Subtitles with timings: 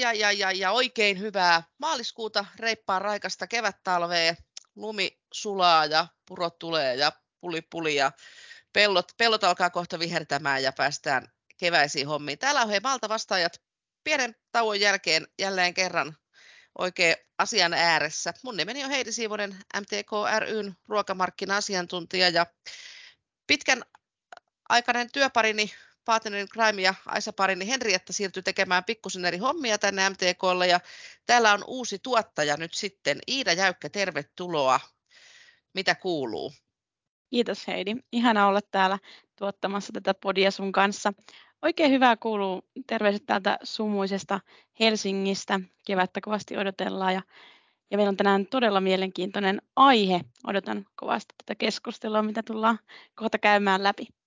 [0.00, 4.34] ja, ja, ja, ja oikein hyvää maaliskuuta, reippaan raikasta kevättalvea.
[4.76, 8.12] Lumi sulaa ja purot tulee ja puli puli ja
[8.72, 12.38] pellot, pellot alkaa kohta vihertämään ja päästään keväisiin hommiin.
[12.38, 13.62] Täällä on hei Malta vastaajat
[14.04, 16.16] pienen tauon jälkeen jälleen kerran
[16.78, 18.34] oikein asian ääressä.
[18.42, 22.46] Mun nimeni on Heidi Siivonen, MTK ryn ruokamarkkina-asiantuntija ja
[23.46, 23.82] pitkän
[24.68, 25.74] aikainen työparini
[26.08, 30.80] Partnerin Crime ja Aisa Parini Henrietta siirtyi tekemään pikkusen eri hommia tänne MTKlle ja
[31.26, 33.18] täällä on uusi tuottaja nyt sitten.
[33.28, 34.80] Iida Jäykkä, tervetuloa.
[35.74, 36.52] Mitä kuuluu?
[37.30, 37.96] Kiitos Heidi.
[38.12, 38.98] Ihana olla täällä
[39.36, 41.12] tuottamassa tätä podia sun kanssa.
[41.62, 42.62] Oikein hyvää kuuluu.
[42.86, 44.40] Terveiset täältä sumuisesta
[44.80, 45.60] Helsingistä.
[45.86, 47.22] Kevättä kovasti odotellaan ja,
[47.90, 50.20] ja meillä on tänään todella mielenkiintoinen aihe.
[50.46, 52.78] Odotan kovasti tätä keskustelua, mitä tullaan
[53.14, 54.17] kohta käymään läpi.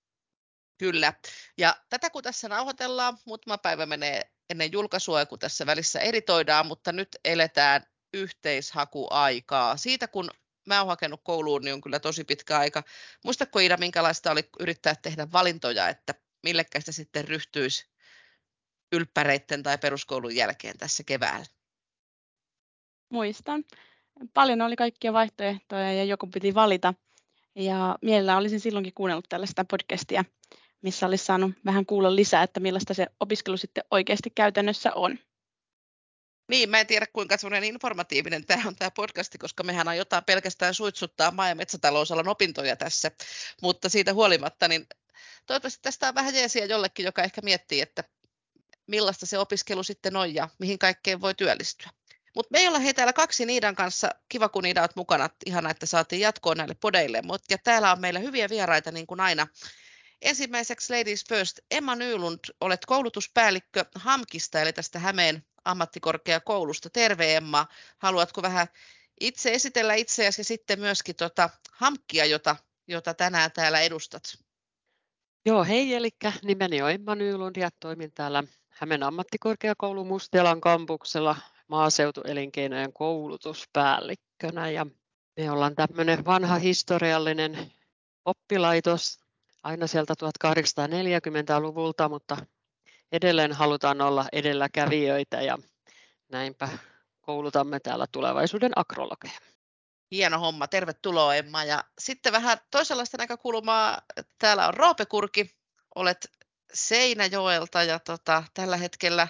[0.82, 1.12] Kyllä.
[1.58, 6.92] Ja tätä kun tässä nauhoitellaan, muutama päivä menee ennen julkaisua, kun tässä välissä editoidaan, mutta
[6.92, 9.76] nyt eletään yhteishakuaikaa.
[9.76, 10.30] Siitä kun
[10.66, 12.82] mä oon hakenut kouluun, niin on kyllä tosi pitkä aika.
[13.24, 17.86] Muistatko Iida, minkälaista oli yrittää tehdä valintoja, että millekä sitten ryhtyisi
[18.92, 21.46] ylppäreitten tai peruskoulun jälkeen tässä keväällä?
[23.08, 23.64] Muistan.
[24.34, 26.94] Paljon oli kaikkia vaihtoehtoja ja joku piti valita.
[27.54, 30.24] Ja mielellään olisin silloinkin kuunnellut tällaista podcastia,
[30.82, 35.18] missä olisi saanut vähän kuulla lisää, että millaista se opiskelu sitten oikeasti käytännössä on.
[36.48, 40.74] Niin, mä en tiedä kuinka semmoinen informatiivinen tämä on tämä podcasti, koska mehän aiotaan pelkästään
[40.74, 43.10] suitsuttaa maa- ja metsätalousalan opintoja tässä,
[43.62, 44.86] mutta siitä huolimatta, niin
[45.46, 48.04] toivottavasti tästä on vähän jeesiä jollekin, joka ehkä miettii, että
[48.86, 51.90] millaista se opiskelu sitten on ja mihin kaikkeen voi työllistyä.
[52.34, 54.10] Mutta me ei olla hei täällä kaksi Niidan kanssa.
[54.28, 55.30] Kiva, kun Niida olet mukana.
[55.46, 57.22] Ihana, että saatiin jatkoa näille podeille.
[57.22, 59.46] Mut, ja täällä on meillä hyviä vieraita niin kuin aina.
[60.22, 66.90] Ensimmäiseksi Ladies First, Emma Nylund, olet koulutuspäällikkö HAMKista, eli tästä Hämeen ammattikorkeakoulusta.
[66.90, 67.66] Terve Emma,
[67.98, 68.66] haluatko vähän
[69.20, 72.56] itse esitellä itseäsi ja sitten myöskin tota HAMKkia, jota,
[72.88, 74.22] jota tänään täällä edustat?
[75.46, 76.10] Joo, hei, eli
[76.42, 81.36] nimeni on Emma Nylund ja toimin täällä Hämeen ammattikorkeakoulun Mustialan kampuksella
[81.68, 84.70] maaseutuelinkeinojen koulutuspäällikkönä.
[84.70, 84.86] Ja
[85.36, 87.72] me ollaan tämmöinen vanha historiallinen
[88.24, 89.21] oppilaitos
[89.62, 92.36] aina sieltä 1840-luvulta, mutta
[93.12, 95.58] edelleen halutaan olla edelläkävijöitä ja
[96.28, 96.68] näinpä
[97.20, 99.40] koulutamme täällä tulevaisuuden akrologeja.
[100.10, 101.64] Hieno homma, tervetuloa Emma.
[101.64, 104.02] Ja sitten vähän toisenlaista näkökulmaa.
[104.38, 105.50] Täällä on Roope Kurki,
[105.94, 106.30] olet
[106.74, 109.28] Seinäjoelta ja tota, tällä hetkellä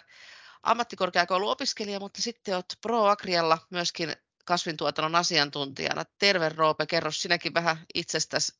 [0.62, 4.12] ammattikorkeakouluopiskelija, mutta sitten olet ProAgrialla myöskin
[4.44, 6.04] kasvintuotannon asiantuntijana.
[6.18, 8.52] Terve Roope, kerro sinäkin vähän itsestäsi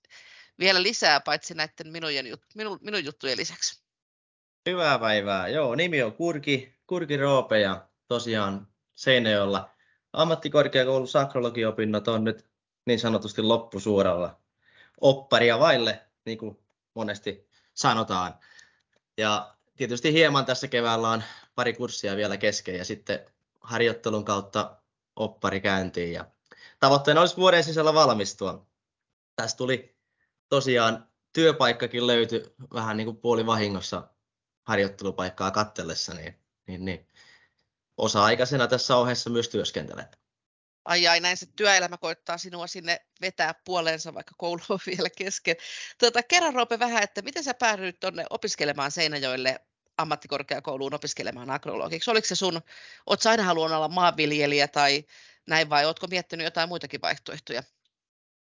[0.59, 3.83] vielä lisää, paitsi näiden minujen, minu, minun juttujen lisäksi.
[4.67, 5.49] Hyvää päivää.
[5.49, 9.71] Joo, nimi on Kurki, Kurki Roope ja tosiaan Seinäjoella
[10.13, 12.47] ammattikorkeakoulun sakrologiopinnot on nyt
[12.87, 14.41] niin sanotusti loppusuoralla
[15.01, 16.59] opparia vaille, niin kuin
[16.95, 18.35] monesti sanotaan.
[19.17, 21.23] Ja tietysti hieman tässä keväällä on
[21.55, 23.27] pari kurssia vielä kesken ja sitten
[23.61, 24.77] harjoittelun kautta
[25.17, 26.13] oppari käyntiin.
[26.13, 26.25] Ja
[26.81, 28.67] tavoitteena olisi vuoden sisällä valmistua.
[29.37, 29.92] Tässä tuli
[30.53, 34.09] tosiaan työpaikkakin löytyi vähän niin kuin puoli vahingossa
[34.63, 36.35] harjoittelupaikkaa kattellessa, niin,
[36.67, 37.09] niin, niin
[37.97, 40.07] osa-aikaisena tässä ohessa myös työskentelen.
[40.85, 45.57] Ai ai, näin se työelämä koittaa sinua sinne vetää puoleensa, vaikka koulu on vielä kesken.
[45.99, 49.61] Tuota, kerran Roope vähän, että miten sä päädyit tuonne opiskelemaan Seinäjoelle
[49.97, 52.11] ammattikorkeakouluun opiskelemaan agrologiksi?
[52.11, 52.61] Oliko se sun,
[53.07, 55.05] ootko aina halunnut olla maanviljelijä tai
[55.49, 57.63] näin vai ootko miettinyt jotain muitakin vaihtoehtoja?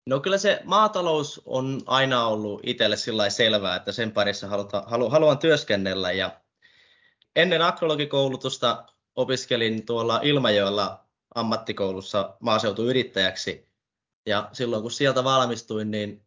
[0.06, 5.10] No kyllä se maatalous on aina ollut itselle sillä selvää, että sen parissa haluta, halu,
[5.10, 6.12] haluan työskennellä.
[6.12, 6.42] Ja
[7.36, 11.06] ennen agrologikoulutusta opiskelin tuolla Ilmajoella
[11.36, 13.68] ammattikoulussa maaseutuyrittäjäksi.
[14.26, 16.26] Ja silloin kun sieltä valmistuin, niin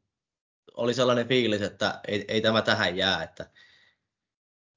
[0.77, 3.23] oli sellainen fiilis, että ei, ei tämä tähän jää.
[3.23, 3.51] Että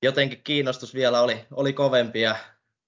[0.04, 2.36] jotenkin kiinnostus vielä oli, oli kovempi ja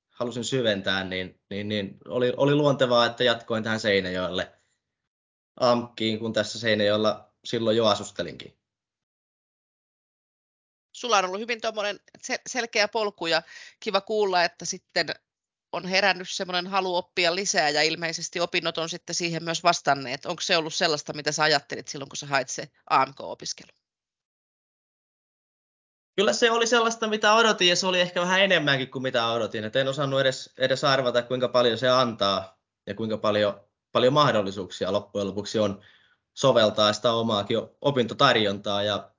[0.10, 4.52] halusin syventää, niin, niin, niin oli, oli luontevaa, että jatkoin tähän Seinäjoelle–
[5.60, 8.58] AMKkiin, kun tässä Seinäjoella silloin jo asustelinkin.
[10.92, 11.60] Sulla on ollut hyvin
[12.48, 13.42] selkeä polku ja
[13.80, 15.08] kiva kuulla, että sitten
[15.72, 20.26] on herännyt semmoinen halu oppia lisää ja ilmeisesti opinnot on sitten siihen myös vastanneet.
[20.26, 23.72] Onko se ollut sellaista, mitä sä ajattelit silloin, kun sä hait se AMK-opiskelu?
[26.16, 29.64] Kyllä se oli sellaista, mitä odotin ja se oli ehkä vähän enemmänkin kuin mitä odotin.
[29.64, 34.92] Et en osannut edes, edes arvata, kuinka paljon se antaa ja kuinka paljon paljon mahdollisuuksia
[34.92, 35.82] loppujen lopuksi on
[36.34, 39.12] soveltaa sitä omaakin opintotarjontaa ja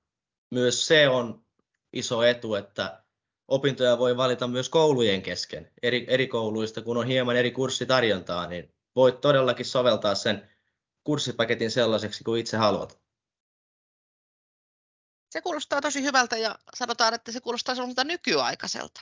[0.50, 1.44] myös se on
[1.92, 3.04] iso etu, että
[3.48, 8.74] opintoja voi valita myös koulujen kesken eri, eri kouluista, kun on hieman eri kurssitarjontaa, niin
[8.96, 10.50] voit todellakin soveltaa sen
[11.04, 13.00] kurssipaketin sellaiseksi kuin itse haluat.
[15.30, 19.00] Se kuulostaa tosi hyvältä ja sanotaan, että se kuulostaa sellaiselta nykyaikaiselta.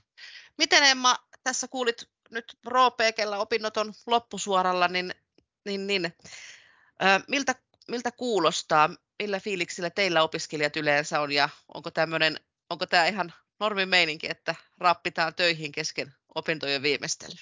[0.58, 5.14] Miten Emma, tässä kuulit nyt Roope, kellä opinnot on loppusuoralla, niin,
[5.64, 6.12] niin, niin.
[7.04, 7.54] Äh, miltä,
[7.88, 8.90] miltä kuulostaa,
[9.22, 11.32] millä fiiliksillä teillä opiskelijat yleensä on?
[11.32, 12.36] Ja onko, tämmönen,
[12.70, 17.34] onko tämä ihan normimeininki, että rappitaan töihin kesken opintojen viimeistely?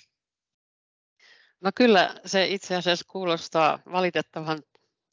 [1.61, 4.63] No kyllä se itse asiassa kuulostaa valitettavan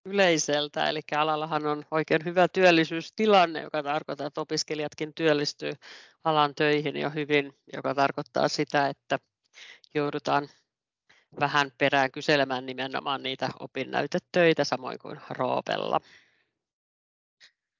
[0.06, 5.74] yleiseltä, eli alallahan on oikein hyvä työllisyystilanne, joka tarkoittaa, että opiskelijatkin työllistyy
[6.24, 9.19] alan töihin jo hyvin, joka tarkoittaa sitä, että
[9.94, 10.50] joudutaan
[11.39, 15.99] vähän perään kyselemään nimenomaan niitä opinnäytetöitä samoin kuin Roopella.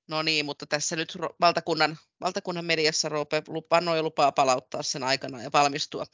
[0.07, 5.50] No niin, mutta tässä nyt valtakunnan, valtakunnan mediassa Roope panoi lupaa palauttaa sen aikana ja
[5.54, 6.06] valmistua.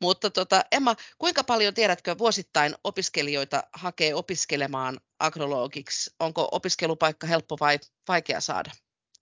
[0.00, 6.10] Mutta tota, Emma, kuinka paljon tiedätkö vuosittain opiskelijoita hakee opiskelemaan agrologiksi?
[6.20, 8.70] Onko opiskelupaikka helppo vai vaikea saada,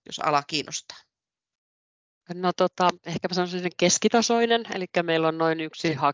[0.05, 0.97] jos ala kiinnostaa?
[2.33, 6.13] No tota, ehkä mä sanoisin keskitasoinen, eli meillä on noin yksi ha-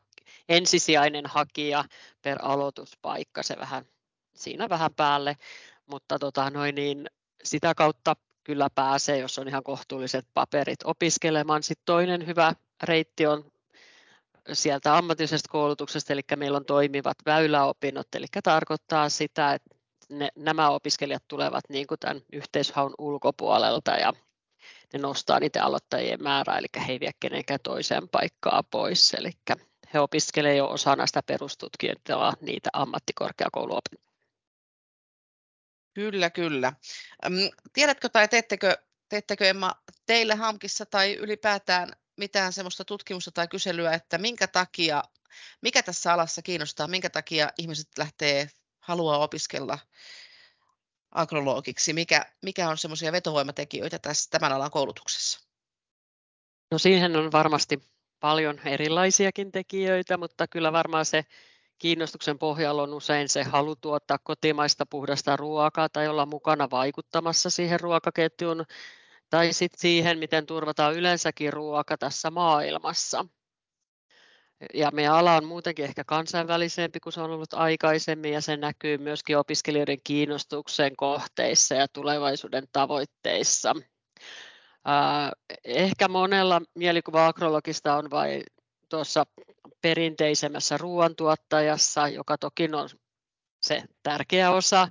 [0.50, 1.84] ensisijainen hakija
[2.22, 3.86] per aloituspaikka, se vähän
[4.36, 5.38] siinä vähän päälle,
[5.86, 7.10] mutta tota, noin niin,
[7.44, 11.64] sitä kautta kyllä pääsee, jos on ihan kohtuulliset paperit opiskelemaan.
[11.64, 12.54] Sitten toinen hyvä
[12.84, 13.52] reitti on
[14.54, 19.76] sieltä ammatillisesta koulutuksesta, eli meillä on toimivat väyläopinnot, eli tarkoittaa sitä, että
[20.10, 24.14] ne, nämä opiskelijat tulevat niin kuin tämän yhteishaun ulkopuolelta ja
[24.94, 29.32] ne nostaa niitä aloittajien määrää, eli he ei vie kenenkään toiseen paikkaa pois, eli
[29.94, 34.10] he opiskelevat jo osana sitä perustutkintoa niitä ammattikorkeakouluopintoja.
[35.94, 36.74] Kyllä, kyllä.
[37.74, 38.78] Tiedätkö tai teettekö,
[39.10, 39.72] teettekö Emma
[40.06, 45.04] teille HAMKissa tai ylipäätään mitään sellaista tutkimusta tai kyselyä, että minkä takia,
[45.62, 48.50] mikä tässä alassa kiinnostaa, minkä takia ihmiset lähtee,
[48.80, 49.80] haluaa opiskella
[51.12, 55.40] agrologiksi, mikä, mikä on semmoisia vetovoimatekijöitä tässä tämän alan koulutuksessa?
[56.72, 57.82] No siihen on varmasti
[58.20, 61.26] paljon erilaisiakin tekijöitä, mutta kyllä varmaan se
[61.78, 67.80] kiinnostuksen pohjalla on usein se halu tuottaa kotimaista puhdasta ruokaa tai olla mukana vaikuttamassa siihen
[67.80, 68.66] ruokaketjuun
[69.30, 73.26] tai sitten siihen, miten turvataan yleensäkin ruoka tässä maailmassa.
[74.74, 78.98] Ja meidän ala on muutenkin ehkä kansainvälisempi kuin se on ollut aikaisemmin ja se näkyy
[78.98, 83.76] myöskin opiskelijoiden kiinnostuksen kohteissa ja tulevaisuuden tavoitteissa.
[85.64, 88.44] Ehkä monella mielikuva agrologista on vain
[88.90, 89.26] tuossa
[89.82, 92.90] perinteisemmässä ruoantuottajassa, joka toki on
[93.62, 94.88] se tärkeä osa,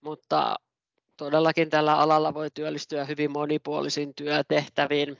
[0.00, 0.56] mutta
[1.16, 5.18] todellakin tällä alalla voi työllistyä hyvin monipuolisin työtehtäviin,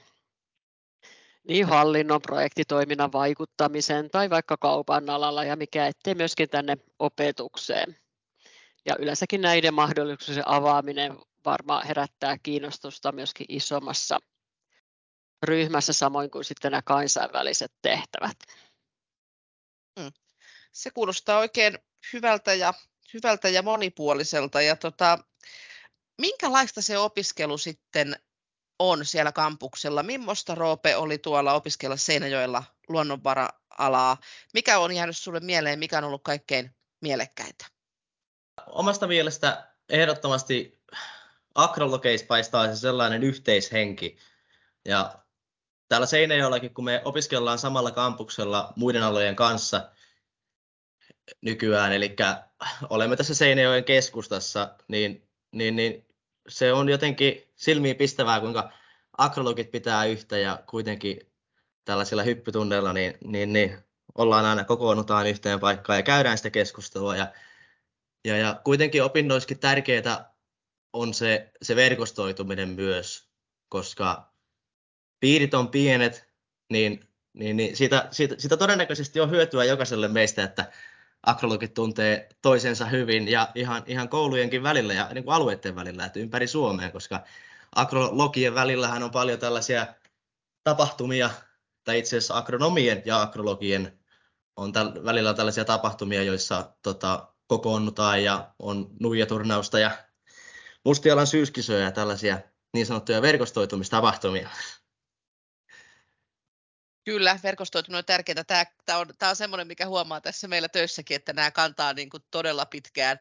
[1.47, 7.97] niin hallinnon, projektitoiminnan vaikuttamisen tai vaikka kaupan alalla ja mikä ettei myöskin tänne opetukseen.
[8.85, 14.19] Ja yleensäkin näiden mahdollisuuksien avaaminen varmaan herättää kiinnostusta myöskin isommassa
[15.43, 18.37] ryhmässä, samoin kuin sitten nämä kansainväliset tehtävät.
[19.99, 20.11] Hmm.
[20.71, 21.79] Se kuulostaa oikein
[22.13, 22.73] hyvältä ja,
[23.13, 24.61] hyvältä ja monipuoliselta.
[24.61, 25.19] Ja tota,
[26.17, 28.15] minkälaista se opiskelu sitten
[28.79, 30.03] on siellä kampuksella?
[30.03, 34.17] Mimmosta Roope oli tuolla opiskella Seinäjoella luonnonvara-alaa?
[34.53, 37.65] Mikä on jäänyt sinulle mieleen, mikä on ollut kaikkein mielekkäitä?
[38.67, 40.74] Omasta mielestä ehdottomasti
[41.55, 44.17] akrologeissa paistaa se sellainen yhteishenki.
[44.85, 45.15] Ja
[45.87, 49.91] täällä Seinäjoellakin, kun me opiskellaan samalla kampuksella muiden alojen kanssa
[51.41, 52.15] nykyään, eli
[52.89, 56.05] olemme tässä Seinäjoen keskustassa, niin, niin, niin
[56.47, 58.71] se on jotenkin silmiin pistävää, kuinka
[59.17, 61.19] akrologit pitää yhtä ja kuitenkin
[61.85, 63.77] tällaisilla hyppytunneilla niin, niin, niin
[64.15, 67.15] ollaan aina kokoonnutaan yhteen paikkaan ja käydään sitä keskustelua.
[67.15, 67.27] Ja,
[68.25, 70.34] ja, ja kuitenkin opinnoissakin tärkeää
[70.95, 73.29] on se, se verkostoituminen myös,
[73.69, 74.33] koska
[75.19, 76.29] piirit on pienet,
[76.69, 80.71] niin, niin, niin siitä, siitä, siitä todennäköisesti on hyötyä jokaiselle meistä, että
[81.23, 86.19] akrologit tuntee toisensa hyvin ja ihan, ihan koulujenkin välillä ja niin kuin alueiden välillä, että
[86.19, 87.23] ympäri Suomea, koska
[87.75, 89.87] akrologien välillähän on paljon tällaisia
[90.63, 91.29] tapahtumia,
[91.83, 93.99] tai itse asiassa agronomien ja akrologien
[94.55, 99.91] on täl, välillä tällaisia tapahtumia, joissa tota, kokoonnutaan ja on nuijaturnausta ja
[100.85, 102.39] mustialan syyskisoja ja tällaisia
[102.73, 104.49] niin sanottuja verkostoitumistapahtumia.
[107.03, 108.43] Kyllä, verkostoituminen on tärkeää.
[108.43, 112.09] Tämä, tämä on, tämä on semmoinen, mikä huomaa tässä meillä töissäkin, että nämä kantaa niin
[112.09, 113.19] kuin todella pitkään,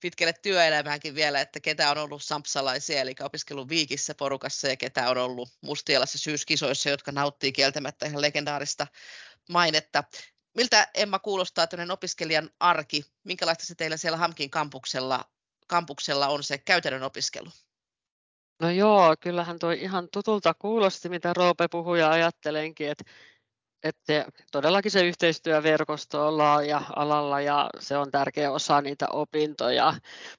[0.00, 5.18] pitkälle työelämäänkin vielä, että ketä on ollut sampsalaisia, eli opiskellut Viikissä porukassa ja ketä on
[5.18, 8.86] ollut Mustialassa syyskisoissa, jotka nauttii kieltämättä ihan legendaarista
[9.48, 10.04] mainetta.
[10.56, 13.04] Miltä Emma kuulostaa tämmöinen opiskelijan arki?
[13.24, 15.24] Minkälaista se teillä siellä Hamkin kampuksella,
[15.72, 17.48] kampuksella on se käytännön opiskelu?
[18.60, 23.04] No joo, kyllähän tuo ihan tutulta kuulosti, mitä Roope puhui ja ajattelenkin, että,
[23.82, 29.94] että todellakin se yhteistyöverkosto on laaja alalla ja se on tärkeä osa niitä opintoja.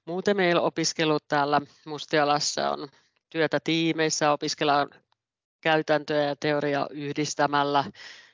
[0.06, 2.88] Muuten meillä opiskelut täällä Mustialassa on
[3.30, 4.90] työtä tiimeissä, opiskellaan
[5.62, 7.84] käytäntöjä ja teoria yhdistämällä.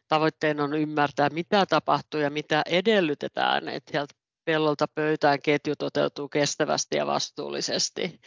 [0.07, 4.18] Tavoitteena on ymmärtää, mitä tapahtuu ja mitä edellytetään, että sieltä
[4.49, 8.19] pellolta pöytään ketju toteutuu kestävästi ja vastuullisesti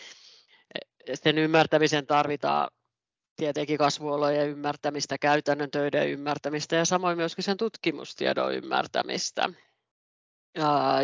[1.14, 2.70] sen ymmärtämisen tarvitaan
[3.36, 9.48] tietenkin kasvuolojen ymmärtämistä, käytännön töiden ymmärtämistä ja samoin myöskin sen tutkimustiedon ymmärtämistä.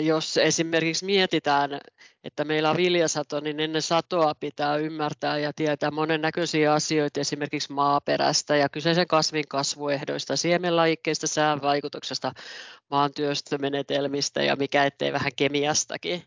[0.03, 1.81] Jos esimerkiksi mietitään,
[2.25, 8.57] että meillä on viljasato, niin ennen satoa pitää ymmärtää ja tietää monennäköisiä asioita, esimerkiksi maaperästä
[8.57, 12.33] ja kyseisen kasvin kasvuehdoista, siemenlajikkeista, sään vaikutuksesta,
[12.91, 16.23] maan työstömenetelmistä ja mikä ettei vähän kemiastakin.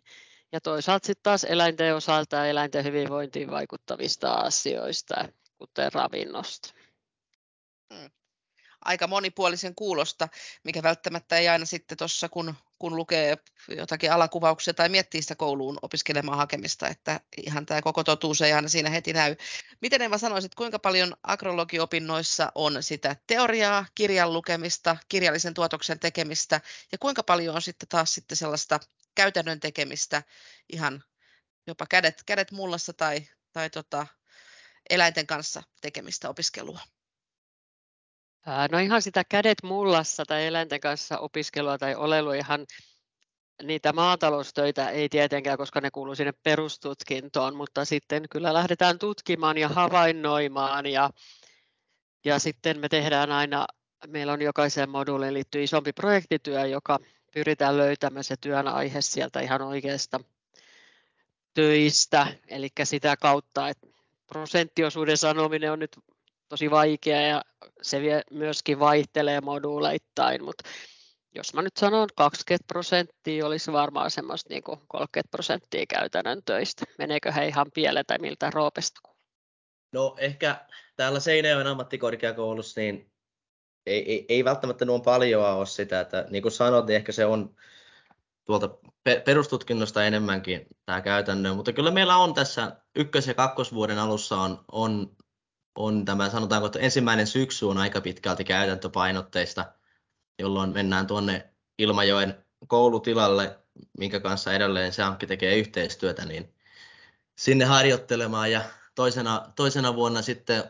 [0.51, 6.74] Ja toisaalta sitten taas eläinten osalta ja eläinten hyvinvointiin vaikuttavista asioista, kuten ravinnosta.
[7.94, 8.12] Hmm.
[8.85, 10.27] Aika monipuolisen kuulosta,
[10.63, 15.79] mikä välttämättä ei aina sitten tuossa, kun, kun lukee jotakin alakuvauksia tai miettii sitä kouluun
[15.81, 19.35] opiskelemaan hakemista, että ihan tämä koko totuus ei aina siinä heti näy.
[19.81, 26.61] Miten Eva sanoisit, kuinka paljon agrologiopinnoissa on sitä teoriaa, kirjan lukemista, kirjallisen tuotoksen tekemistä
[26.91, 28.79] ja kuinka paljon on sitten taas sitten sellaista
[29.15, 30.23] käytännön tekemistä,
[30.73, 31.03] ihan
[31.67, 34.07] jopa kädet, kädet mullassa tai, tai tota,
[34.89, 36.79] eläinten kanssa tekemistä opiskelua?
[38.71, 42.65] No ihan sitä kädet mullassa tai eläinten kanssa opiskelua tai olelu ihan
[43.63, 49.69] niitä maataloustöitä ei tietenkään, koska ne kuuluu sinne perustutkintoon, mutta sitten kyllä lähdetään tutkimaan ja
[49.69, 51.10] havainnoimaan ja,
[52.25, 53.67] ja sitten me tehdään aina,
[54.07, 57.00] meillä on jokaiseen moduuliin liittyy isompi projektityö, joka
[57.33, 60.19] pyritään löytämään se työn aihe sieltä ihan oikeasta
[61.53, 63.88] töistä, eli sitä kautta, että
[64.27, 65.98] prosenttiosuuden sanominen on nyt
[66.51, 67.41] tosi vaikea ja
[67.81, 70.70] se myöskin vaihtelee moduuleittain, mutta
[71.36, 76.86] jos mä nyt sanon 20 prosenttia, olisi varmaan semmoista niin kuin 30 prosenttia käytännön töistä.
[76.98, 79.01] Meneekö he ihan pieleen tai miltä Roopesta?
[79.91, 80.65] No ehkä
[80.96, 83.12] täällä Seinäjoen ammattikorkeakoulussa niin
[83.86, 87.25] ei, ei, ei välttämättä nuo paljon ole sitä, että niin kuin sanoit, niin ehkä se
[87.25, 87.55] on
[88.46, 88.70] tuolta
[89.25, 95.15] perustutkinnosta enemmänkin tämä käytännön, mutta kyllä meillä on tässä ykkös- ja kakkosvuoden alussa on, on,
[95.75, 99.74] on tämä, sanotaanko, että ensimmäinen syksy on aika pitkälti käytäntöpainotteista,
[100.40, 103.60] jolloin mennään tuonne Ilmajoen koulutilalle,
[103.98, 106.56] minkä kanssa edelleen Sankki tekee yhteistyötä, niin
[107.38, 108.51] sinne harjoittelemaan.
[108.51, 108.62] Ja
[108.96, 110.63] toisena, toisena vuonna sitten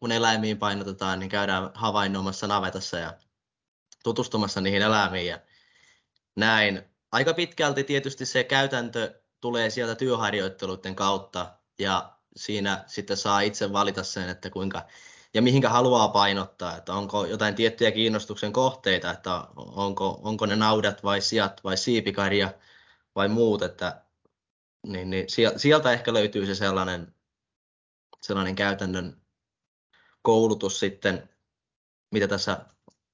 [0.00, 3.14] kun eläimiin painotetaan, niin käydään havainnoimassa navetassa ja
[4.04, 5.26] tutustumassa niihin eläimiin.
[5.26, 5.40] Ja
[6.36, 6.82] näin.
[7.12, 11.58] Aika pitkälti tietysti se käytäntö tulee sieltä työharjoitteluiden kautta.
[11.78, 14.86] Ja siinä sitten saa itse valita sen, että kuinka
[15.34, 21.04] ja mihinkä haluaa painottaa, että onko jotain tiettyjä kiinnostuksen kohteita, että onko, onko ne naudat
[21.04, 22.54] vai sijat vai siipikarja
[23.14, 24.02] vai muut, että
[24.86, 27.14] niin, niin sieltä ehkä löytyy se sellainen,
[28.22, 29.22] sellainen käytännön
[30.22, 31.28] koulutus sitten,
[32.10, 32.66] mitä tässä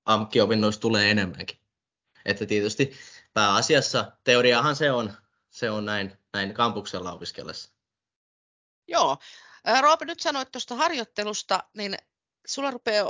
[0.04, 1.58] AMK-opinnoissa tulee enemmänkin.
[2.24, 2.92] Että tietysti
[3.34, 5.12] pääasiassa teoriahan se on,
[5.50, 7.77] se on näin, näin kampuksella opiskellessa.
[8.88, 9.16] Joo.
[9.80, 11.96] Roope, nyt sanoit tuosta harjoittelusta, niin
[12.46, 13.06] sulla rupeaa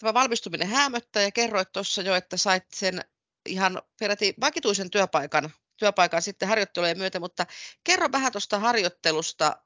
[0.00, 3.04] tämä valmistuminen häämöttää ja kerroit tuossa jo, että sait sen
[3.46, 7.46] ihan peräti vakituisen työpaikan, työpaikan sitten harjoittelujen myötä, mutta
[7.84, 9.56] kerro vähän tuosta harjoittelusta,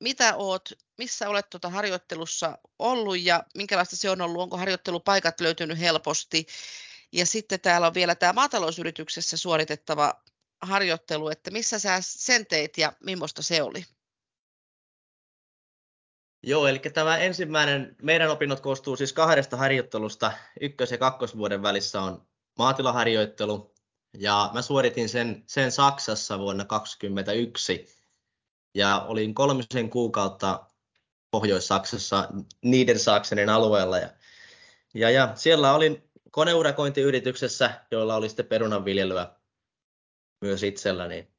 [0.00, 5.78] mitä oot, missä olet tuota harjoittelussa ollut ja minkälaista se on ollut, onko harjoittelupaikat löytynyt
[5.78, 6.46] helposti.
[7.12, 10.22] Ja sitten täällä on vielä tämä maatalousyrityksessä suoritettava
[10.62, 13.84] harjoittelu, että missä sä sen teit ja millaista se oli?
[16.48, 20.32] Joo, eli tämä ensimmäinen, meidän opinnot koostuu siis kahdesta harjoittelusta.
[20.60, 22.26] Ykkös- ja kakkosvuoden välissä on
[22.58, 23.74] maatilaharjoittelu,
[24.18, 27.86] ja mä suoritin sen, sen Saksassa vuonna 2021
[28.74, 30.66] ja olin kolmisen kuukautta
[31.30, 32.28] Pohjois-Saksassa
[32.62, 33.98] Niedersachsenin alueella.
[33.98, 34.08] Ja,
[34.94, 39.30] ja, ja siellä olin koneurakointiyrityksessä, joilla oli sitten perunanviljelyä
[40.40, 41.35] myös itselläni.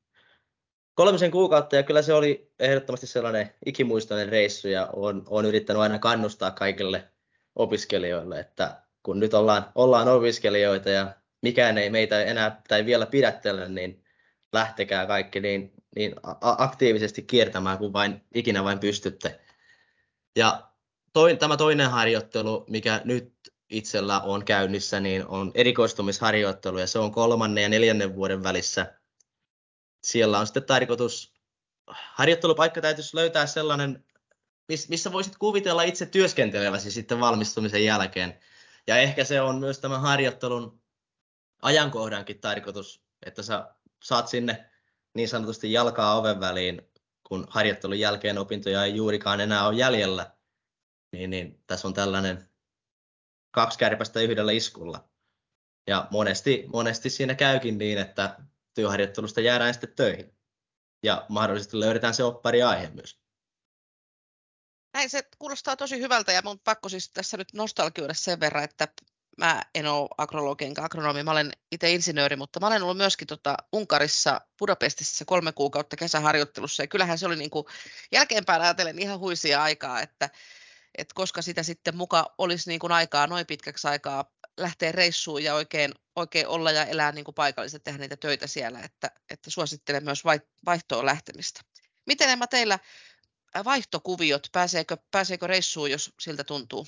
[0.98, 6.00] Kolmisen kuukautta ja kyllä se oli ehdottomasti sellainen ikimuistoinen reissu ja olen, olen yrittänyt aina
[6.00, 7.04] kannustaa kaikille
[7.56, 13.70] opiskelijoille, että kun nyt ollaan, ollaan opiskelijoita ja mikään ei meitä enää tai vielä pidättele,
[13.70, 14.04] niin
[14.54, 19.40] lähtekää kaikki niin, niin aktiivisesti kiertämään kuin vain ikinä vain pystytte.
[20.36, 20.72] Ja
[21.14, 23.34] toi, tämä toinen harjoittelu, mikä nyt
[23.70, 28.97] itsellä on käynnissä, niin on erikoistumisharjoittelu ja se on kolmannen ja neljännen vuoden välissä.
[30.04, 31.34] Siellä on sitten tarkoitus,
[31.88, 34.06] harjoittelupaikka täytyisi löytää sellainen,
[34.90, 38.40] missä voisit kuvitella itse työskenteleväsi sitten valmistumisen jälkeen.
[38.88, 40.82] Ja ehkä se on myös tämän harjoittelun
[41.62, 44.70] ajankohdankin tarkoitus, että sä saat sinne
[45.14, 46.82] niin sanotusti jalkaa oven väliin,
[47.24, 50.32] kun harjoittelun jälkeen opintoja ei juurikaan enää ole jäljellä.
[51.12, 52.50] Niin, niin tässä on tällainen
[53.52, 55.10] kaksi kärpästä yhdellä iskulla.
[55.88, 58.40] Ja monesti, monesti siinä käykin niin, että
[58.78, 60.38] työharjoittelusta jäädään sitten töihin.
[61.04, 63.20] Ja mahdollisesti löydetään se oppari aihe myös.
[64.94, 68.88] Näin se kuulostaa tosi hyvältä ja mun pakko siis tässä nyt nostalgioida sen verran, että
[69.38, 73.28] mä en ole agrologi enkä agronomi, mä olen itse insinööri, mutta mä olen ollut myöskin
[73.28, 77.66] tota Unkarissa Budapestissa kolme kuukautta kesäharjoittelussa ja kyllähän se oli niin kuin
[78.12, 80.30] jälkeenpäin ajatellen ihan huisia aikaa, että,
[80.98, 84.26] että koska sitä sitten muka olisi niin kuin aikaa noin pitkäksi aikaa
[84.58, 88.80] lähteä reissuun ja oikein, oikein olla ja elää niin kuin paikalliset, tehdä niitä töitä siellä,
[88.80, 90.24] että, että suosittelen myös
[90.66, 91.62] vaihtoon lähtemistä.
[92.06, 92.80] Miten Emma teillä
[93.66, 96.88] vaihtokuviot, pääseekö, pääseekö reissuun, jos siltä tuntuu?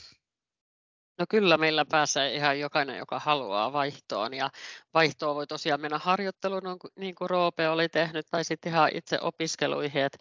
[1.20, 4.34] No kyllä meillä pääsee ihan jokainen, joka haluaa vaihtoon.
[4.34, 4.50] Ja
[4.94, 6.62] vaihtoon voi tosiaan mennä harjoitteluun,
[6.96, 10.04] niin kuin Roope oli tehnyt, tai sitten ihan itse opiskeluihin.
[10.04, 10.18] Että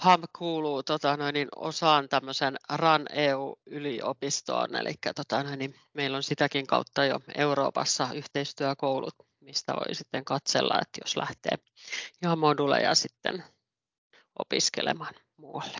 [0.00, 6.22] HAM kuuluu tota, noin, niin osaan tämmöisen RAN EU-yliopistoon, eli tota, noin, niin meillä on
[6.22, 11.58] sitäkin kautta jo Euroopassa yhteistyökoulut, mistä voi sitten katsella, että jos lähtee
[12.22, 13.44] ihan moduleja sitten
[14.38, 15.78] opiskelemaan muualle.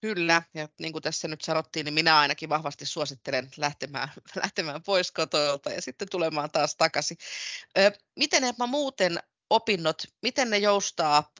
[0.00, 4.08] Kyllä, ja niin kuin tässä nyt sanottiin, niin minä ainakin vahvasti suosittelen lähtemään,
[4.42, 7.16] lähtemään pois kotoilta ja sitten tulemaan taas takaisin.
[8.16, 9.18] Miten Emma muuten
[9.50, 11.30] opinnot, miten ne joustaa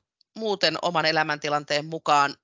[0.40, 2.34] muuten oman elämäntilanteen mukaan?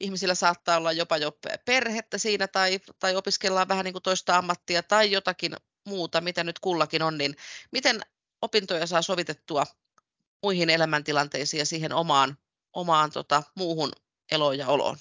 [0.00, 4.82] Ihmisillä saattaa olla jopa jo perhettä siinä tai, tai opiskellaan vähän niin kuin toista ammattia
[4.82, 7.36] tai jotakin muuta, mitä nyt kullakin on, niin
[7.72, 8.00] miten
[8.42, 9.64] opintoja saa sovitettua
[10.42, 12.38] muihin elämäntilanteisiin ja siihen omaan,
[12.72, 13.92] omaan tota, muuhun
[14.32, 14.96] eloon ja oloon?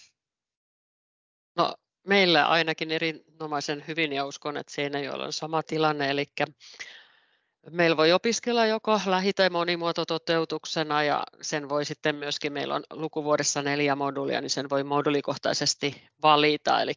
[1.56, 1.76] No,
[2.08, 6.26] meillä ainakin erinomaisen hyvin ja uskon, että Seinäjoella on sama tilanne, eli
[7.72, 13.62] meillä voi opiskella joko lähi- tai monimuotototeutuksena ja sen voi sitten myöskin, meillä on lukuvuodessa
[13.62, 16.94] neljä moduulia, niin sen voi modulikohtaisesti valita, eli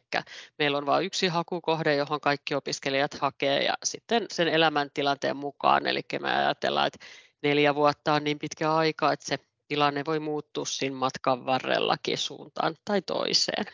[0.59, 6.01] meillä on vain yksi hakukohde, johon kaikki opiskelijat hakee ja sitten sen elämäntilanteen mukaan, eli
[6.21, 7.05] me ajatellaan, että
[7.43, 12.75] neljä vuotta on niin pitkä aika, että se tilanne voi muuttua siinä matkan varrellakin suuntaan
[12.85, 13.65] tai toiseen.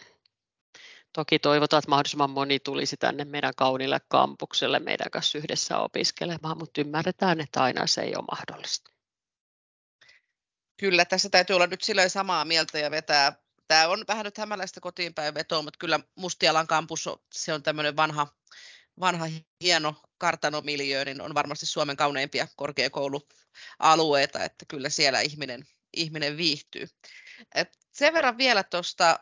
[1.13, 6.82] Toki toivotaan, että mahdollisimman moni tulisi tänne meidän kaunille kampukselle meidän kanssa yhdessä opiskelemaan, mutta
[6.82, 8.91] ymmärretään, että aina se ei ole mahdollista.
[10.80, 13.36] Kyllä, tässä täytyy olla nyt silloin samaa mieltä ja vetää.
[13.67, 18.28] Tämä on vähän nyt hämäläistä kotiinpäin vetoa, mutta kyllä Mustialan kampus, se on tämmöinen vanha,
[18.99, 19.26] vanha
[19.63, 26.88] hieno kartanomiljö, niin on varmasti Suomen kauneimpia korkeakoulualueita, että kyllä siellä ihminen, ihminen viihtyy.
[27.56, 29.19] Et sen verran vielä tuosta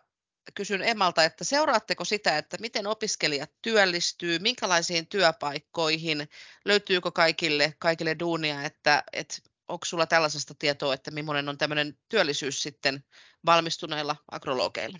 [0.56, 6.30] kysyn Emalta, että seuraatteko sitä, että miten opiskelijat työllistyy, minkälaisiin työpaikkoihin,
[6.65, 9.36] löytyykö kaikille, kaikille duunia, että, että
[9.67, 13.04] onko sulla tällaisesta tietoa, että millainen on tämmöinen työllisyys sitten
[13.45, 14.97] valmistuneilla agrologeilla?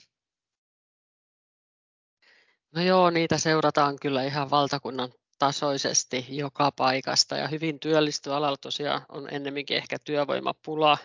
[2.76, 9.06] No joo, niitä seurataan kyllä ihan valtakunnan tasoisesti joka paikasta ja hyvin työllistyy alalla tosiaan
[9.10, 10.98] on ennemminkin ehkä työvoimapula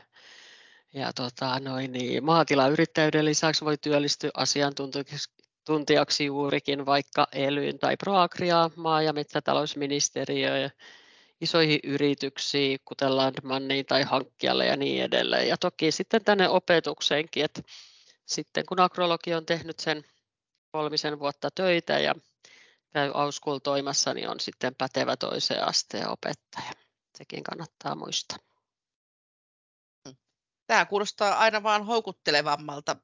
[0.97, 9.03] ja tota, noin, niin, maatilayrittäjyyden lisäksi voi työllistyä asiantuntijaksi juurikin vaikka ELYyn tai Proagria, maa-
[9.03, 10.71] ja metsätalousministeriö ja
[11.41, 15.49] isoihin yrityksiin, kuten Landmanniin tai hankkijalle ja niin edelleen.
[15.49, 17.63] Ja toki sitten tänne opetukseenkin, että
[18.27, 20.05] sitten kun agrologi on tehnyt sen
[20.73, 22.15] kolmisen vuotta töitä ja
[22.93, 26.73] käy auskultoimassa, niin on sitten pätevä toiseen asteen opettaja.
[27.19, 28.46] Sekin kannattaa muistaa.
[30.67, 32.97] Tämä kuulostaa aina vaan houkuttelevammalta.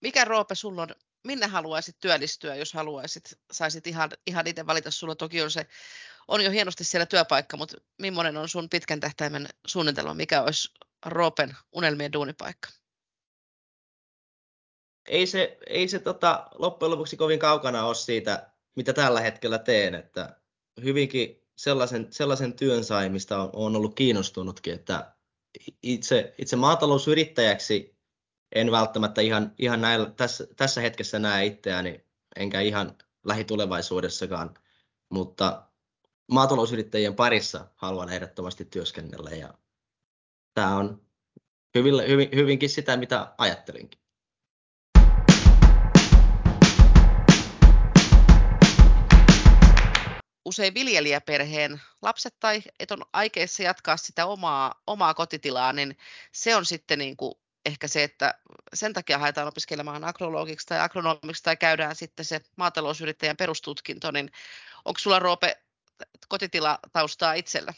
[0.00, 0.88] Mikä Roope sulla on,
[1.24, 5.66] minne haluaisit työllistyä, jos haluaisit, saisit ihan, ihan itse valita, sulla toki on se,
[6.28, 10.74] on jo hienosti siellä työpaikka, mutta millainen on sun pitkän tähtäimen suunnitelma, mikä olisi
[11.06, 12.68] Roopen unelmien duunipaikka?
[15.06, 19.94] Ei se, ei se tota, loppujen lopuksi kovin kaukana ole siitä, mitä tällä hetkellä teen,
[19.94, 20.40] että
[20.82, 25.14] hyvinkin sellaisen, sellaisen työn sai, mistä on, ollut kiinnostunutkin, että
[25.82, 27.96] itse, itse maatalousyrittäjäksi
[28.54, 32.04] en välttämättä ihan, ihan näillä, tässä, tässä hetkessä näe itseäni,
[32.36, 34.54] enkä ihan lähitulevaisuudessakaan,
[35.08, 35.62] mutta
[36.32, 39.54] maatalousyrittäjien parissa haluan ehdottomasti työskennellä ja
[40.54, 41.06] tämä on
[41.74, 44.01] hyvin, hyvin, hyvinkin sitä, mitä ajattelinkin.
[50.52, 55.96] Usein viljelijäperheen lapset tai et on aikeissa jatkaa sitä omaa, omaa kotitilaa, niin
[56.32, 57.34] se on sitten niin kuin
[57.66, 58.34] ehkä se, että
[58.74, 64.30] sen takia haetaan opiskelemaan agrologiksi tai agronomiksi tai käydään sitten se maatalousyrittäjän perustutkinto, niin
[64.84, 65.62] onko sulla Roope
[66.28, 67.74] kotitila-taustaa itsellä?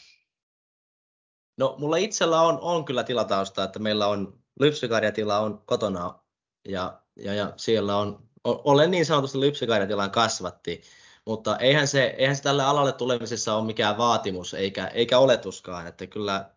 [1.57, 6.19] No mulla itsellä on, on kyllä tilatausta, että meillä on lypsykarjatila on kotona
[6.67, 10.81] ja, ja, ja siellä on, olen niin sanotusti lypsykarjatilan kasvatti,
[11.25, 16.07] mutta eihän se, eihän se tälle alalle tulemisessa ole mikään vaatimus eikä, eikä oletuskaan, että
[16.07, 16.49] kyllä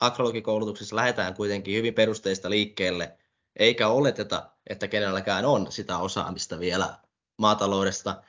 [0.00, 3.18] agrologikoulutuksessa lähdetään kuitenkin hyvin perusteista liikkeelle,
[3.56, 6.94] eikä oleteta, että kenelläkään on sitä osaamista vielä
[7.38, 8.22] maataloudesta.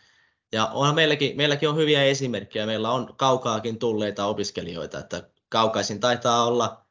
[0.51, 2.65] Ja on meilläkin, meilläkin on hyviä esimerkkejä.
[2.65, 6.85] Meillä on kaukaakin tulleita opiskelijoita, että kaukaisin taitaa olla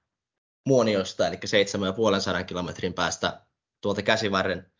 [0.66, 1.36] Muoniosta, eli
[2.38, 3.40] 7,5 kilometrin päästä
[3.80, 4.72] tuolta käsivarren,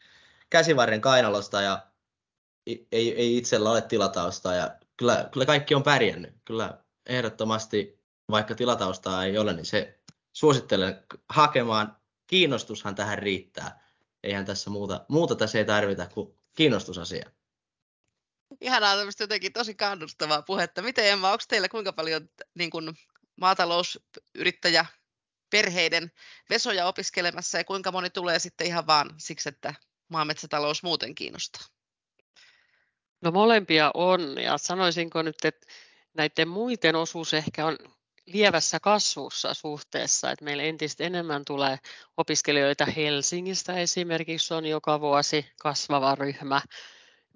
[0.50, 1.91] käsivarren kainalosta, ja
[2.66, 6.34] ei, ei itsellä ole tilatausta, ja kyllä, kyllä kaikki on pärjännyt.
[6.44, 10.00] Kyllä ehdottomasti, vaikka tilataustaa ei ole, niin se
[10.32, 11.96] suosittelen hakemaan.
[12.26, 13.82] Kiinnostushan tähän riittää.
[14.22, 17.30] Eihän tässä muuta, muuta tässä ei tarvita kuin kiinnostusasia.
[18.60, 20.82] Ihanaa tämmöistä jotenkin tosi kannustavaa puhetta.
[20.82, 22.94] Miten Emma, onko teillä kuinka paljon niin kuin,
[23.36, 24.86] maatalousyrittäjä
[25.50, 26.12] perheiden
[26.50, 29.74] vesoja opiskelemassa ja kuinka moni tulee sitten ihan vaan siksi, että
[30.08, 31.62] maametsätalous muuten kiinnostaa?
[33.22, 35.66] No molempia on ja sanoisinko nyt, että
[36.14, 37.78] näiden muiden osuus ehkä on
[38.26, 41.78] lievässä kasvussa suhteessa, että meillä entistä enemmän tulee
[42.16, 46.60] opiskelijoita Helsingistä esimerkiksi on joka vuosi kasvava ryhmä,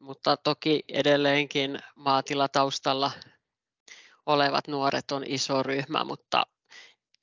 [0.01, 3.11] mutta toki edelleenkin maatilataustalla
[4.27, 6.47] olevat nuoret on iso ryhmä, mutta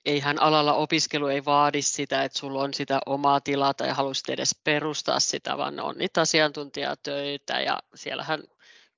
[0.05, 4.55] eihän alalla opiskelu ei vaadi sitä, että sulla on sitä omaa tilaa tai haluaisit edes
[4.63, 8.43] perustaa sitä, vaan on niitä asiantuntijatöitä ja siellähän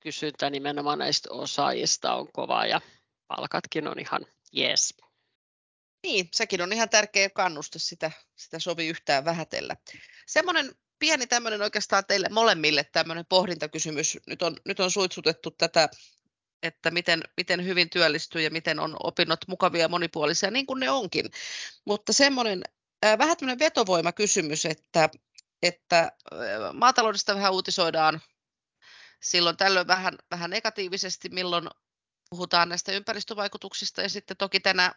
[0.00, 2.80] kysyntä nimenomaan näistä osaajista on kova ja
[3.28, 4.94] palkatkin on ihan jees.
[6.02, 9.76] Niin, sekin on ihan tärkeä kannuste, sitä, sitä sovi yhtään vähätellä.
[10.26, 14.18] Semmoinen pieni tämmöinen oikeastaan teille molemmille tämmöinen pohdintakysymys.
[14.26, 15.88] Nyt on, nyt on suitsutettu tätä
[16.66, 20.90] että miten, miten hyvin työllistyy ja miten on opinnot mukavia ja monipuolisia, niin kuin ne
[20.90, 21.30] onkin.
[21.84, 22.62] Mutta semmoinen
[23.04, 25.08] äh, vähän tämmöinen vetovoimakysymys, että,
[25.62, 26.12] että
[26.72, 28.20] maataloudesta vähän uutisoidaan
[29.22, 31.68] silloin tällöin vähän, vähän negatiivisesti, milloin
[32.30, 34.94] puhutaan näistä ympäristövaikutuksista ja sitten toki tänä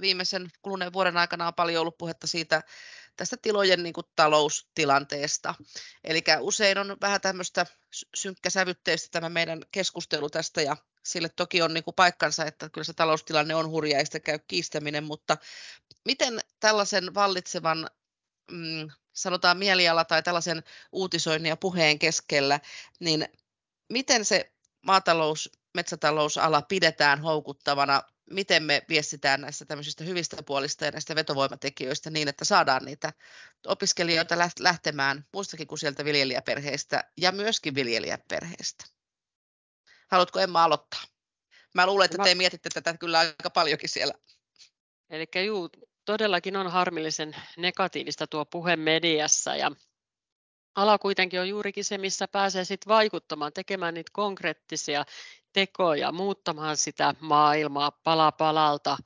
[0.00, 2.62] viimeisen kuluneen vuoden aikana on paljon ollut puhetta siitä
[3.16, 5.54] tästä tilojen niin kuin, taloustilanteesta.
[6.04, 7.66] Eli usein on vähän tämmöistä
[8.14, 12.92] synkkäsävytteistä tämä meidän keskustelu tästä ja sille toki on niin kuin, paikkansa, että kyllä se
[12.92, 15.36] taloustilanne on hurja ja sitä käy kiistäminen, mutta
[16.04, 17.90] miten tällaisen vallitsevan
[18.50, 22.60] mm, sanotaan mieliala tai tällaisen uutisoinnin ja puheen keskellä,
[23.00, 23.28] niin
[23.92, 31.14] miten se maatalous, metsätalousala pidetään houkuttavana miten me viestitään näistä tämmöisistä hyvistä puolista ja näistä
[31.14, 33.12] vetovoimatekijöistä niin, että saadaan niitä
[33.66, 38.84] opiskelijoita lähtemään muistakin kuin sieltä viljelijäperheistä ja myöskin viljelijäperheistä.
[40.10, 41.02] Haluatko Emma aloittaa?
[41.74, 44.14] Mä luulen, että te mietitte tätä kyllä aika paljonkin siellä.
[45.10, 45.70] Eli juu,
[46.04, 49.70] todellakin on harmillisen negatiivista tuo puhe mediassa ja
[50.74, 55.04] ala kuitenkin on juurikin se, missä pääsee sitten vaikuttamaan, tekemään niitä konkreettisia
[55.52, 58.96] tekoja, muuttamaan sitä maailmaa pala palalta.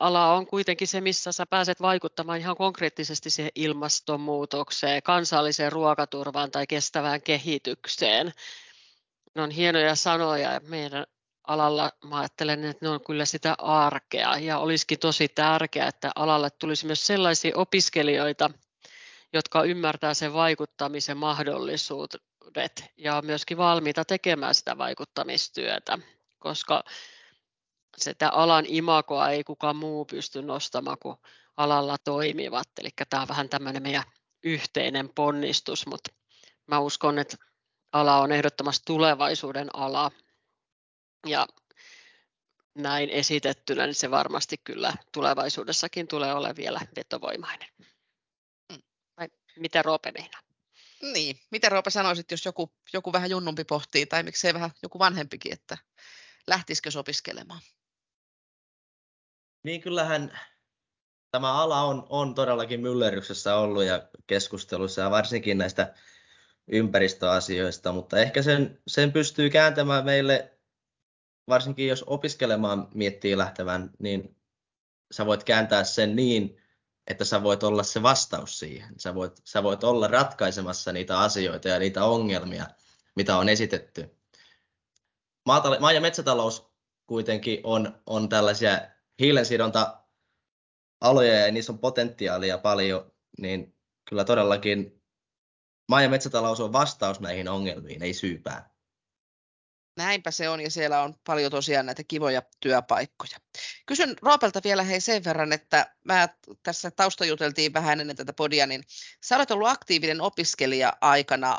[0.00, 6.66] Ala on kuitenkin se, missä sä pääset vaikuttamaan ihan konkreettisesti siihen ilmastonmuutokseen, kansalliseen ruokaturvaan tai
[6.66, 8.32] kestävään kehitykseen.
[9.34, 11.06] Ne on hienoja sanoja meidän
[11.48, 16.50] alalla mä ajattelen, että ne on kyllä sitä arkea ja olisikin tosi tärkeää, että alalle
[16.50, 18.50] tulisi myös sellaisia opiskelijoita,
[19.32, 22.27] jotka ymmärtää sen vaikuttamisen mahdollisuudet
[22.96, 25.98] ja myöskin valmiita tekemään sitä vaikuttamistyötä,
[26.38, 26.84] koska
[27.96, 31.16] sitä alan imakoa ei kukaan muu pysty nostamaan kuin
[31.56, 32.68] alalla toimivat.
[32.80, 34.04] Eli tämä on vähän tämmöinen meidän
[34.42, 36.10] yhteinen ponnistus, mutta
[36.66, 37.36] mä uskon, että
[37.92, 40.10] ala on ehdottomasti tulevaisuuden ala.
[41.26, 41.46] Ja
[42.74, 47.68] näin esitettynä, niin se varmasti kyllä tulevaisuudessakin tulee olemaan vielä vetovoimainen.
[49.16, 50.47] Vai mitä Roope meinaa?
[51.02, 55.52] Niin, mitä Roope sanoisit, jos joku, joku vähän junnumpi pohtii, tai miksei vähän joku vanhempikin,
[55.52, 55.78] että
[56.46, 57.60] lähtisikö opiskelemaan?
[59.62, 60.40] Niin kyllähän
[61.30, 65.94] tämä ala on, on todellakin myllerryksessä ollut ja keskustelussa ja varsinkin näistä
[66.68, 70.58] ympäristöasioista, mutta ehkä sen, sen pystyy kääntämään meille
[71.48, 74.36] varsinkin jos opiskelemaan miettii lähtevän, niin
[75.10, 76.62] sä voit kääntää sen niin,
[77.08, 79.00] että sä voit olla se vastaus siihen.
[79.00, 82.66] Sä voit, sä voit olla ratkaisemassa niitä asioita ja niitä ongelmia,
[83.16, 84.18] mitä on esitetty.
[85.48, 86.72] Maatal- maa- ja metsätalous
[87.06, 88.80] kuitenkin on, on tällaisia
[89.20, 93.76] hiilensidonta-aloja ja niissä on potentiaalia paljon, niin
[94.08, 95.02] kyllä todellakin
[95.88, 98.77] maa- ja metsätalous on vastaus näihin ongelmiin, ei syypää.
[99.98, 103.36] Näinpä se on ja siellä on paljon tosiaan näitä kivoja työpaikkoja.
[103.86, 106.28] Kysyn Roopelta vielä hei sen verran, että mä
[106.62, 108.84] tässä taustajuteltiin vähän ennen tätä podia, niin
[109.24, 111.58] sä olet ollut aktiivinen opiskelija aikana,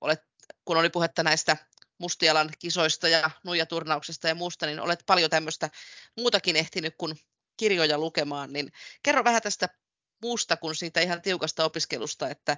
[0.00, 0.22] olet,
[0.64, 1.56] kun oli puhetta näistä
[1.98, 5.70] mustialan kisoista ja nuijaturnauksesta ja muusta, niin olet paljon tämmöistä
[6.16, 7.16] muutakin ehtinyt kuin
[7.56, 8.72] kirjoja lukemaan, niin
[9.02, 9.68] kerro vähän tästä
[10.22, 12.56] muusta kuin siitä ihan tiukasta opiskelusta, että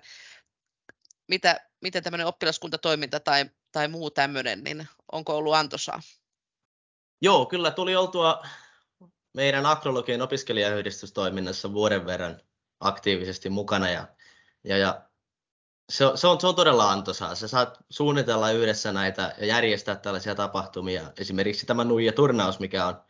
[1.32, 6.00] mitä, miten tämmöinen oppilaskuntatoiminta tai, tai muu tämmöinen, niin onko ollut antoisaa?
[7.20, 8.42] Joo, kyllä tuli oltua
[9.34, 12.40] meidän akrologian opiskelijayhdistystoiminnassa vuoden verran
[12.80, 14.06] aktiivisesti mukana ja,
[14.64, 15.02] ja, ja
[15.90, 17.34] se, se, on, se on todella antoisaa.
[17.34, 21.12] Sä saat suunnitella yhdessä näitä ja järjestää tällaisia tapahtumia.
[21.18, 23.02] Esimerkiksi tämä Nuija-turnaus, mikä on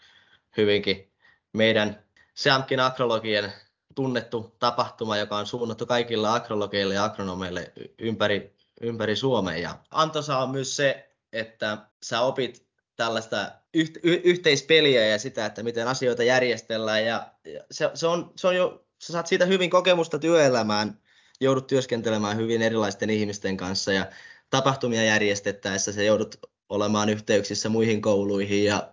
[0.57, 1.13] hyvinkin
[1.53, 2.05] meidän
[2.35, 3.53] Seamkin akrologien
[3.95, 9.57] tunnettu tapahtuma, joka on suunnattu kaikille akrologeille ja agronomeille ympäri, ympäri Suomea.
[9.57, 15.63] Ja antoisa on myös se, että sä opit tällaista yht, y, yhteispeliä ja sitä, että
[15.63, 17.05] miten asioita järjestellään.
[17.05, 21.01] Ja, ja se, se, on, se on jo, sä saat siitä hyvin kokemusta työelämään,
[21.41, 24.07] joudut työskentelemään hyvin erilaisten ihmisten kanssa ja
[24.51, 26.37] tapahtumia järjestettäessä sä joudut
[26.69, 28.93] olemaan yhteyksissä muihin kouluihin ja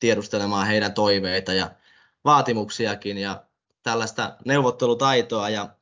[0.00, 1.70] tiedustelemaan heidän toiveita ja
[2.24, 3.18] vaatimuksiakin.
[3.18, 3.47] Ja
[3.88, 5.76] tällaista neuvottelutaitoa ja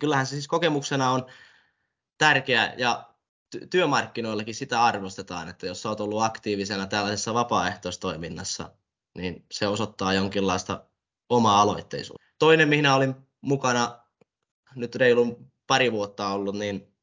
[0.00, 1.26] kyllähän se siis kokemuksena on
[2.18, 3.14] tärkeä ja
[3.70, 8.70] työmarkkinoillakin sitä arvostetaan, että jos olet ollut aktiivisena tällaisessa vapaaehtoistoiminnassa,
[9.18, 10.84] niin se osoittaa jonkinlaista
[11.28, 12.24] omaa aloitteisuutta.
[12.38, 14.00] Toinen, mihin olin mukana
[14.74, 16.94] nyt reilun pari vuotta ollut, niin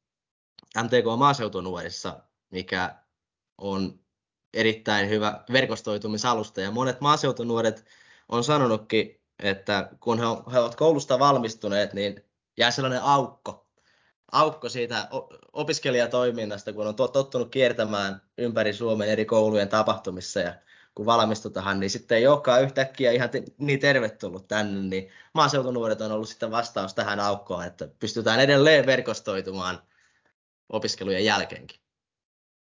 [0.82, 2.20] MTK Maaseutunuorissa,
[2.52, 2.96] mikä
[3.58, 4.00] on
[4.54, 6.60] erittäin hyvä verkostoitumisalusta.
[6.60, 7.84] Ja monet maaseutunuoret
[8.28, 12.24] on sanonutkin että kun he, he ovat koulusta valmistuneet, niin
[12.56, 13.66] jää sellainen aukko,
[14.32, 15.08] aukko siitä
[15.52, 20.54] opiskelijatoiminnasta, kun on tottunut kiertämään ympäri Suomen eri koulujen tapahtumissa ja
[20.94, 26.28] kun valmistutaan, niin sitten ei olekaan yhtäkkiä ihan niin tervetullut tänne, niin maaseutunuoret on ollut
[26.28, 29.82] sitten vastaus tähän aukkoon, että pystytään edelleen verkostoitumaan
[30.68, 31.79] opiskelujen jälkeenkin.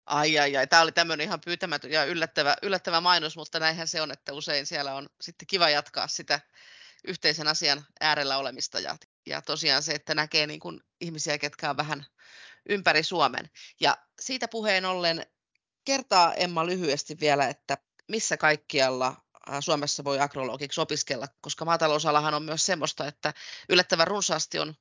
[0.06, 4.02] Ai ai ai, tämä oli tämmöinen ihan pyytämätön ja yllättävä, yllättävä mainos, mutta näinhän se
[4.02, 6.40] on, että usein siellä on sitten kiva jatkaa sitä
[7.08, 11.78] yhteisen asian äärellä olemista ja, ja tosiaan se, että näkee niin kuin ihmisiä, ketkä on
[11.78, 12.06] vähän
[12.70, 13.50] ympäri Suomen.
[13.80, 15.26] Ja siitä puheen ollen
[15.86, 19.16] kertaa Emma lyhyesti vielä, että missä kaikkialla
[19.60, 23.34] Suomessa voi agrologiksi opiskella, koska maatalousalahan on myös semmoista, että
[23.70, 24.76] yllättävän runsaasti on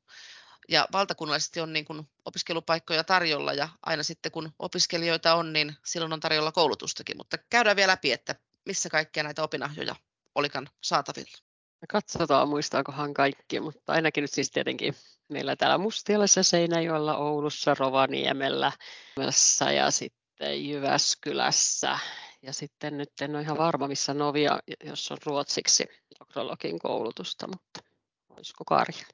[0.71, 6.13] ja valtakunnallisesti on niin kuin opiskelupaikkoja tarjolla ja aina sitten kun opiskelijoita on, niin silloin
[6.13, 7.17] on tarjolla koulutustakin.
[7.17, 9.97] Mutta käydään vielä läpi, että missä kaikkia näitä opinahjoja
[10.35, 11.39] olikan saatavilla.
[11.89, 14.95] Katsotaan, muistaakohan kaikki, mutta ainakin nyt siis tietenkin
[15.29, 18.73] meillä täällä Mustialassa, Seinäjoella, Oulussa, Rovaniemellä
[19.75, 21.99] ja sitten Jyväskylässä.
[22.43, 25.85] Ja sitten nyt en ole ihan varma, missä Novia, jos on ruotsiksi
[26.21, 27.81] agrologin koulutusta, mutta
[28.31, 29.07] olisiko Karja.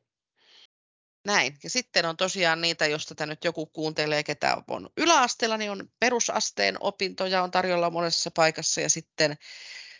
[1.27, 1.59] Näin.
[1.62, 5.91] Ja sitten on tosiaan niitä, jos tätä nyt joku kuuntelee, ketä on yläasteella, niin on
[6.01, 9.37] perusasteen opintoja on tarjolla monessa paikassa ja sitten,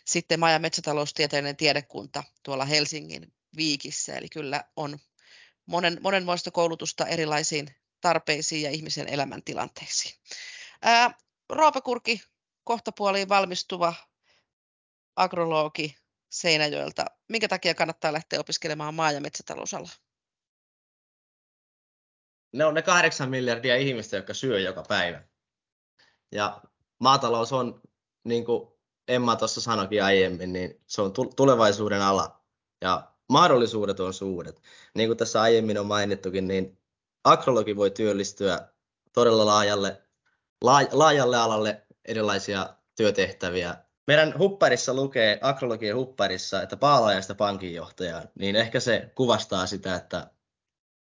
[0.05, 4.15] sitten maa- ja metsätaloustieteellinen tiedekunta tuolla Helsingin Viikissä.
[4.15, 4.99] Eli kyllä on
[5.65, 10.15] monen, monenmoista koulutusta erilaisiin tarpeisiin ja ihmisen elämäntilanteisiin.
[10.81, 11.13] Ää,
[11.49, 12.21] Roope Kurki,
[12.63, 13.93] kohtapuoliin valmistuva
[15.15, 15.97] agrologi
[16.29, 17.05] Seinäjoelta.
[17.27, 20.06] Minkä takia kannattaa lähteä opiskelemaan maa- ja metsätalousalaa?
[22.53, 25.23] Ne on ne kahdeksan miljardia ihmistä, jotka syö joka päivä.
[26.31, 26.61] Ja
[26.99, 27.81] maatalous on,
[28.23, 28.67] niin kuin
[29.07, 32.41] Emma tuossa sanoikin aiemmin, niin se on tulevaisuuden ala.
[32.81, 34.61] Ja mahdollisuudet on suuret.
[34.93, 36.77] Niin kuin tässä aiemmin on mainittukin, niin
[37.23, 38.67] akrologi voi työllistyä
[39.13, 40.01] todella laajalle,
[40.91, 43.75] laajalle alalle erilaisia työtehtäviä.
[44.07, 50.31] Meidän hupparissa lukee, akrologian hupparissa, että paalaajasta pankinjohtajaa, niin ehkä se kuvastaa sitä, että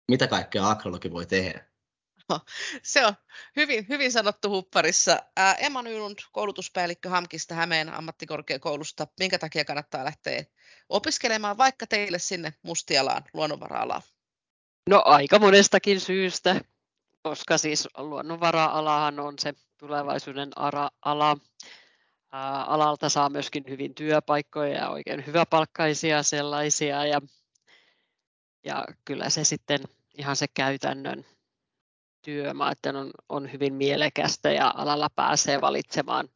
[0.09, 1.67] mitä kaikkea akrologi voi tehdä?
[2.83, 3.15] Se on
[3.57, 5.19] hyvin, hyvin sanottu hupparissa.
[5.59, 9.07] Emma Nylund, koulutuspäällikkö Hamkista Hämeen ammattikorkeakoulusta.
[9.19, 10.45] Minkä takia kannattaa lähteä
[10.89, 14.03] opiskelemaan vaikka teille sinne Mustialaan, luonnonvara-alaan?
[14.89, 16.61] No aika monestakin syystä,
[17.23, 20.51] koska siis luonnonvara-alahan on se tulevaisuuden
[21.03, 21.37] ala.
[22.67, 27.21] alalta saa myöskin hyvin työpaikkoja ja oikein hyväpalkkaisia sellaisia ja,
[28.65, 29.81] ja kyllä se sitten
[30.19, 31.25] ihan se käytännön
[32.23, 36.29] työ, mä on, on hyvin mielekästä ja alalla pääsee valitsemaan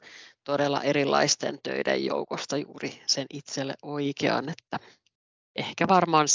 [0.44, 4.78] todella erilaisten töiden joukosta juuri sen itselle oikean, että
[5.56, 6.26] ehkä varmaan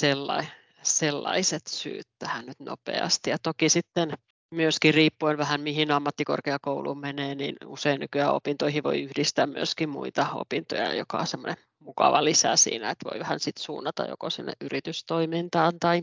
[0.84, 3.30] sellaiset syyt tähän nyt nopeasti.
[3.30, 4.14] Ja toki sitten
[4.52, 10.94] myöskin riippuen vähän mihin ammattikorkeakouluun menee, niin usein nykyään opintoihin voi yhdistää myöskin muita opintoja,
[10.94, 16.02] joka on semmoinen mukava lisä siinä, että voi vähän sit suunnata joko sinne yritystoimintaan tai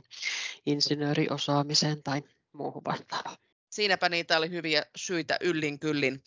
[0.67, 3.37] insinööriosaamiseen tai muuhun vastaavaan.
[3.71, 6.23] Siinäpä niitä oli hyviä syitä yllin kyllin.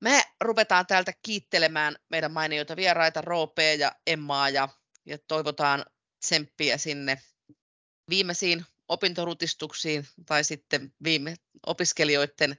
[0.00, 4.68] Me ruvetaan täältä kiittelemään meidän mainioita vieraita Roopea ja Emmaa ja,
[5.06, 5.84] ja toivotaan
[6.20, 7.18] tsemppiä sinne
[8.08, 12.56] viimeisiin opintorutistuksiin tai sitten viime opiskelijoiden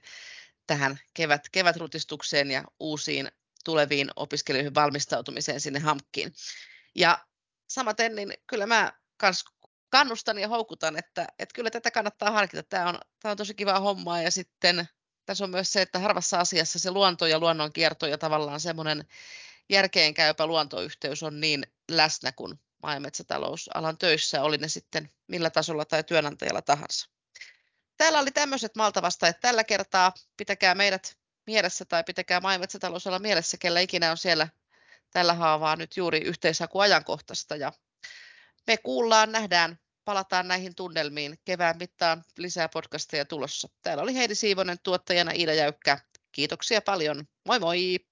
[0.66, 3.28] tähän kevät, kevätrutistukseen ja uusiin
[3.64, 6.32] tuleviin opiskelijoihin valmistautumiseen sinne HAMKkiin.
[6.94, 7.26] Ja
[7.68, 9.44] samaten, niin kyllä mä kans
[9.88, 12.62] kannustan ja houkutan, että, että kyllä tätä kannattaa harkita.
[12.62, 14.88] Tämä on, tämä on tosi kivaa hommaa ja sitten
[15.26, 19.04] tässä on myös se, että harvassa asiassa se luonto ja luonnon kierto ja tavallaan semmoinen
[19.68, 25.84] järkeenkäypä luontoyhteys on niin läsnä kuin maa- ja metsätalousalan töissä, oli ne sitten millä tasolla
[25.84, 27.08] tai työnantajalla tahansa.
[27.96, 28.72] Täällä oli tämmöiset
[29.28, 30.12] että tällä kertaa.
[30.36, 31.16] Pitäkää meidät
[31.46, 34.48] mielessä tai pitäkää maa- ja metsätalousalan mielessä, kellä ikinä on siellä
[35.10, 37.56] tällä haavaa nyt juuri yhteisakuajankohtaista.
[37.56, 37.72] Ja
[38.66, 41.38] me kuullaan, nähdään, palataan näihin tunnelmiin.
[41.44, 43.68] Kevään mittaan lisää podcasteja tulossa.
[43.82, 45.98] Täällä oli Heidi Siivonen tuottajana Iida Jäykkä.
[46.32, 47.24] Kiitoksia paljon.
[47.46, 48.11] Moi moi!